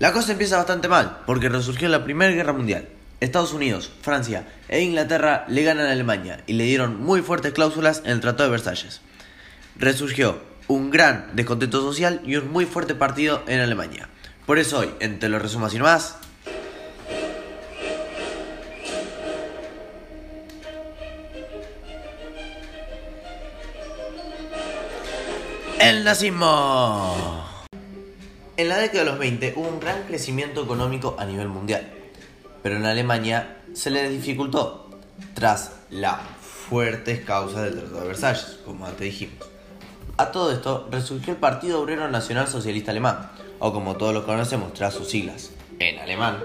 [0.00, 2.88] La cosa empieza bastante mal, porque resurgió la Primera Guerra Mundial.
[3.20, 8.00] Estados Unidos, Francia e Inglaterra le ganan a Alemania y le dieron muy fuertes cláusulas
[8.06, 9.02] en el Tratado de Versalles.
[9.76, 14.08] Resurgió un gran descontento social y un muy fuerte partido en Alemania.
[14.46, 16.16] Por eso hoy, en Te lo resumo así más,
[25.78, 27.49] El nazismo.
[28.60, 31.90] En la década de los 20 hubo un gran crecimiento económico a nivel mundial,
[32.62, 34.90] pero en Alemania se le dificultó
[35.32, 36.18] tras las
[36.68, 39.48] fuertes causas del Tratado de Versalles, como antes dijimos.
[40.18, 44.74] A todo esto resurgió el Partido Obrero Nacional Socialista Alemán, o como todos lo conocemos
[44.74, 46.40] tras sus siglas, en alemán,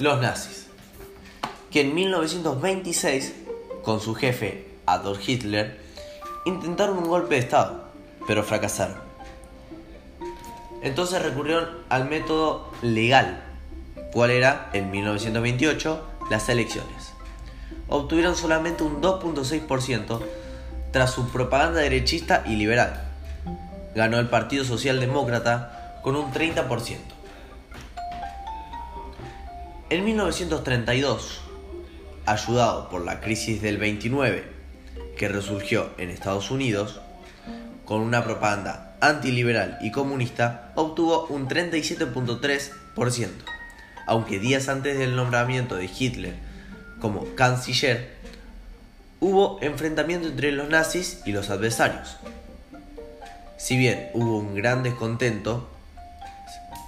[0.00, 0.66] los nazis,
[1.70, 3.36] que en 1926,
[3.82, 5.80] con su jefe Adolf Hitler,
[6.44, 7.84] intentaron un golpe de Estado
[8.26, 9.13] pero fracasaron.
[10.84, 13.42] Entonces recurrieron al método legal,
[14.12, 17.14] cuál era, en 1928, las elecciones.
[17.88, 20.20] Obtuvieron solamente un 2.6%
[20.92, 23.02] tras su propaganda derechista y liberal.
[23.94, 26.98] Ganó el Partido Socialdemócrata con un 30%.
[29.88, 31.40] En 1932,
[32.26, 34.44] ayudado por la crisis del 29
[35.16, 37.00] que resurgió en Estados Unidos,
[37.84, 43.28] con una propaganda antiliberal y comunista, obtuvo un 37.3%,
[44.06, 46.34] aunque días antes del nombramiento de Hitler
[47.00, 48.14] como canciller,
[49.20, 52.16] hubo enfrentamiento entre los nazis y los adversarios.
[53.56, 55.68] Si bien hubo un gran descontento,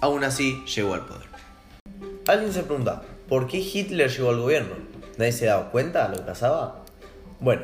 [0.00, 1.26] aún así llegó al poder.
[2.26, 4.74] Alguien se pregunta, ¿por qué Hitler llegó al gobierno?
[5.16, 6.82] ¿Nadie se daba cuenta de lo que pasaba?
[7.40, 7.62] Bueno,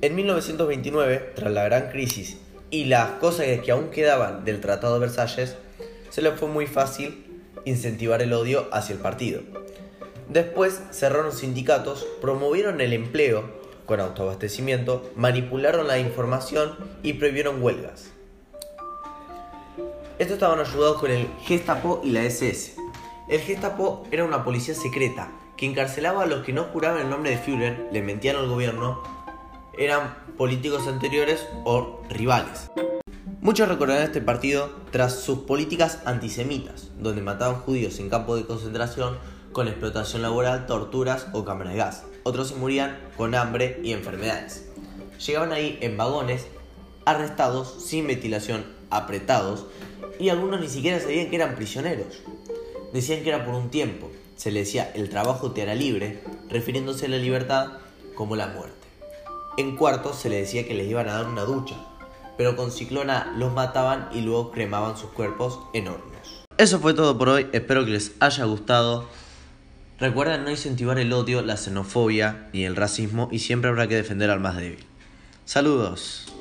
[0.00, 2.38] en 1929, tras la gran crisis
[2.70, 5.56] y las cosas que aún quedaban del Tratado de Versalles,
[6.10, 7.24] se le fue muy fácil
[7.64, 9.42] incentivar el odio hacia el partido.
[10.28, 18.10] Después cerraron sindicatos, promovieron el empleo con autoabastecimiento, manipularon la información y prohibieron huelgas.
[20.18, 22.76] Estos estaban ayudados con el Gestapo y la SS.
[23.28, 27.30] El Gestapo era una policía secreta que encarcelaba a los que no juraban el nombre
[27.30, 29.17] de Führer, le mentían al gobierno
[29.78, 32.70] eran políticos anteriores o rivales.
[33.40, 39.16] Muchos recordarán este partido tras sus políticas antisemitas, donde mataban judíos en campos de concentración
[39.52, 42.02] con explotación laboral, torturas o cámaras de gas.
[42.24, 44.68] Otros se morían con hambre y enfermedades.
[45.24, 46.46] Llegaban ahí en vagones,
[47.04, 49.66] arrestados, sin ventilación, apretados,
[50.18, 52.20] y algunos ni siquiera sabían que eran prisioneros.
[52.92, 54.10] Decían que era por un tiempo.
[54.36, 57.72] Se les decía el trabajo te hará libre, refiriéndose a la libertad
[58.14, 58.77] como la muerte.
[59.58, 61.74] En cuarto se le decía que les iban a dar una ducha,
[62.36, 66.44] pero con ciclona los mataban y luego cremaban sus cuerpos en hornos.
[66.58, 69.08] Eso fue todo por hoy, espero que les haya gustado.
[69.98, 74.30] Recuerden no incentivar el odio, la xenofobia ni el racismo y siempre habrá que defender
[74.30, 74.86] al más débil.
[75.44, 76.32] Saludos.